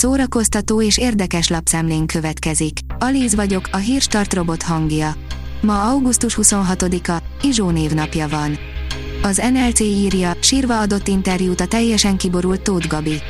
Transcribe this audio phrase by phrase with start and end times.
[0.00, 2.78] szórakoztató és érdekes lapszemlén következik.
[2.98, 5.14] Alíz vagyok, a hírstart robot hangja.
[5.60, 8.58] Ma augusztus 26-a, Izsó névnapja van.
[9.22, 13.20] Az NLC írja, sírva adott interjút a teljesen kiborult Tóth Gabi.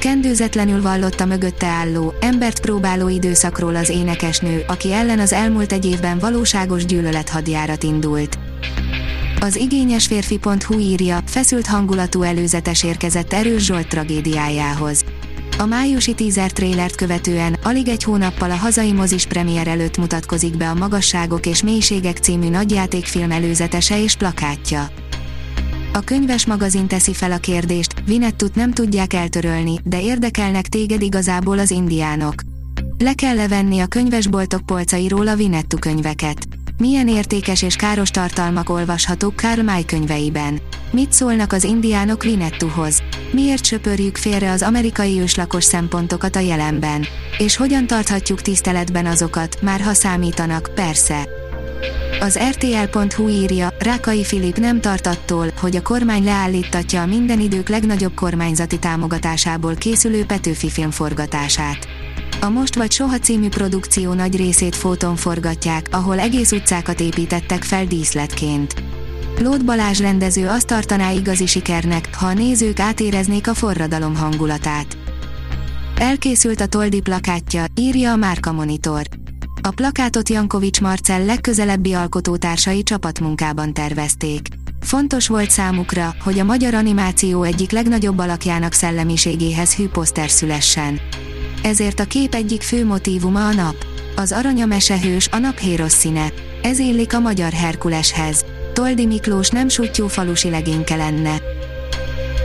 [0.00, 6.18] Kendőzetlenül vallotta mögötte álló, embert próbáló időszakról az énekesnő, aki ellen az elmúlt egy évben
[6.18, 8.38] valóságos gyűlölet indult.
[9.40, 15.04] Az igényes férfi.hu írja, feszült hangulatú előzetes érkezett Erős Zsolt tragédiájához.
[15.58, 20.68] A májusi teaser trailert követően alig egy hónappal a hazai mozis premier előtt mutatkozik be
[20.68, 24.90] a Magasságok és Mélységek című nagyjátékfilm előzetese és plakátja.
[25.92, 31.58] A könyves magazin teszi fel a kérdést, Vinettut nem tudják eltörölni, de érdekelnek téged igazából
[31.58, 32.34] az indiánok.
[32.98, 36.46] Le kell levenni a könyvesboltok polcairól a Vinettu könyveket.
[36.78, 40.60] Milyen értékes és káros tartalmak olvashatók Karl May könyveiben?
[40.90, 43.02] Mit szólnak az indiánok Vinettuhoz?
[43.32, 47.06] Miért söpörjük félre az amerikai őslakos szempontokat a jelenben?
[47.38, 51.28] És hogyan tarthatjuk tiszteletben azokat, már ha számítanak, persze.
[52.20, 57.68] Az RTL.hu írja, Rákai Filip nem tart attól, hogy a kormány leállítatja a minden idők
[57.68, 61.88] legnagyobb kormányzati támogatásából készülő Petőfi film forgatását.
[62.40, 67.84] A Most vagy Soha című produkció nagy részét fóton forgatják, ahol egész utcákat építettek fel
[67.84, 68.74] díszletként.
[69.38, 74.96] Lót Balázs rendező azt tartaná igazi sikernek, ha a nézők átéreznék a forradalom hangulatát.
[75.96, 79.02] Elkészült a Toldi plakátja, írja a Márka Monitor.
[79.62, 84.48] A plakátot Jankovics Marcel legközelebbi alkotótársai csapatmunkában tervezték.
[84.80, 91.00] Fontos volt számukra, hogy a magyar animáció egyik legnagyobb alakjának szellemiségéhez hű poszter szülessen.
[91.62, 93.76] Ezért a kép egyik fő motívuma a nap.
[94.16, 96.32] Az aranya mesehős a nap színe.
[96.62, 98.44] Ez illik a magyar Herkuleshez.
[98.72, 101.40] Toldi Miklós nem sutyó falusi legényke lenne.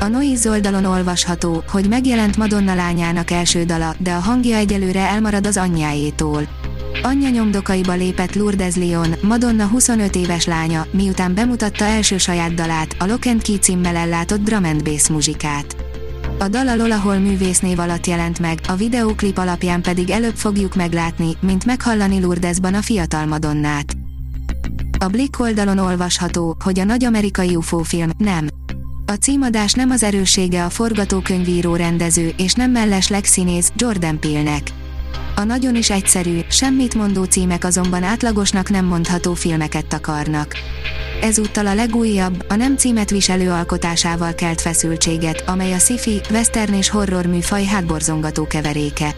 [0.00, 5.46] A Noiz oldalon olvasható, hogy megjelent Madonna lányának első dala, de a hangja egyelőre elmarad
[5.46, 6.48] az anyjáétól.
[7.02, 13.06] Anyja nyomdokaiba lépett Lourdes Leon, Madonna 25 éves lánya, miután bemutatta első saját dalát, a
[13.06, 15.76] Lock and Key címmel ellátott drum and bass muzsikát.
[16.38, 20.74] A dal a Lola Hall művésznév alatt jelent meg, a videóklip alapján pedig előbb fogjuk
[20.74, 24.03] meglátni, mint meghallani Lourdesban a fiatal Madonnát.
[25.04, 28.48] A Blick oldalon olvasható, hogy a nagy amerikai UFO film nem.
[29.06, 34.62] A címadás nem az erőssége a forgatókönyvíró rendező és nem mellesleg színész Jordan Peele-nek.
[35.36, 40.56] A nagyon is egyszerű, semmit mondó címek azonban átlagosnak nem mondható filmeket takarnak.
[41.20, 46.88] Ezúttal a legújabb, a nem címet viselő alkotásával kelt feszültséget, amely a sci-fi, western és
[46.88, 49.14] horror műfaj hátborzongató keveréke.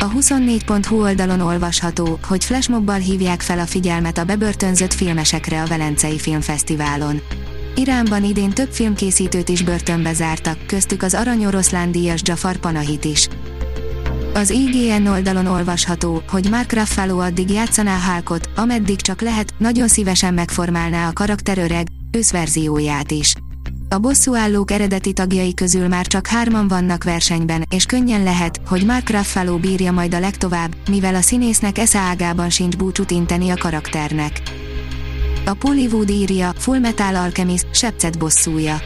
[0.00, 6.18] A 24.hu oldalon olvasható, hogy flashmobbal hívják fel a figyelmet a bebörtönzött filmesekre a Velencei
[6.18, 7.20] Filmfesztiválon.
[7.74, 13.28] Iránban idén több filmkészítőt is börtönbe zártak, köztük az Arany Oroszlán díjas Jafar Panahit is.
[14.34, 20.34] Az IGN oldalon olvasható, hogy Mark Ruffalo addig játszaná Hulkot, ameddig csak lehet, nagyon szívesen
[20.34, 23.34] megformálná a karakter öreg, őszverzióját is.
[23.88, 29.10] A bosszúállók eredeti tagjai közül már csak hárman vannak versenyben, és könnyen lehet, hogy Mark
[29.10, 34.42] Ruffalo bírja majd a legtovább, mivel a színésznek esze ágában sincs búcsút inteni a karakternek.
[35.44, 38.76] A Pollywood írja, Full Metal Alchemist, Sepcet bosszúja.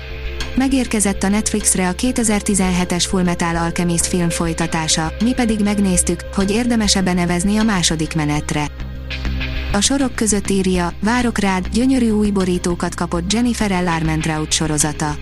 [0.57, 7.57] Megérkezett a Netflixre a 2017-es Fullmetal Alchemist film folytatása, mi pedig megnéztük, hogy érdemese benevezni
[7.57, 8.67] a második menetre.
[9.73, 13.89] A sorok között írja, várok rád, gyönyörű új borítókat kapott Jennifer L.
[13.89, 15.17] Armentrout sorozata.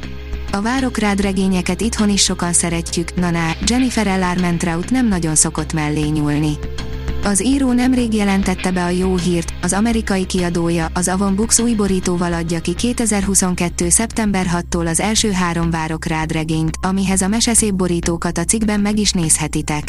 [0.53, 3.31] A Várok rád regényeket itthon is sokan szeretjük, na
[3.67, 4.23] Jennifer L.
[4.23, 6.53] Armentrout nem nagyon szokott mellé nyúlni.
[7.25, 11.75] Az író nemrég jelentette be a jó hírt, az amerikai kiadója, az Avon Books új
[11.75, 13.89] borítóval adja ki 2022.
[13.89, 18.99] szeptember 6-tól az első három Várok rád regényt, amihez a meseszép borítókat a cikkben meg
[18.99, 19.89] is nézhetitek.